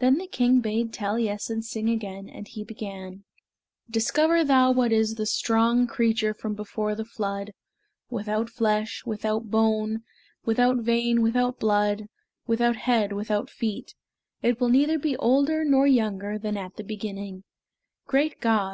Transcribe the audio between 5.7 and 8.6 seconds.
creature from before the flood, Without